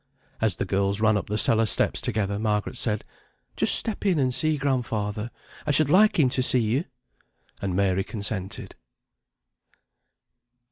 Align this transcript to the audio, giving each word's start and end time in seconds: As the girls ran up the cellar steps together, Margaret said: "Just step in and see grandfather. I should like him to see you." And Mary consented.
As 0.41 0.55
the 0.55 0.65
girls 0.65 0.99
ran 0.99 1.15
up 1.15 1.27
the 1.27 1.37
cellar 1.37 1.67
steps 1.67 2.01
together, 2.01 2.39
Margaret 2.39 2.75
said: 2.75 3.03
"Just 3.55 3.75
step 3.75 4.03
in 4.03 4.17
and 4.17 4.33
see 4.33 4.57
grandfather. 4.57 5.29
I 5.67 5.69
should 5.69 5.91
like 5.91 6.17
him 6.17 6.29
to 6.29 6.41
see 6.41 6.57
you." 6.57 6.85
And 7.61 7.75
Mary 7.75 8.03
consented. 8.03 8.73